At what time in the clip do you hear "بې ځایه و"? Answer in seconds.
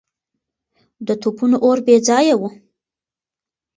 1.85-2.41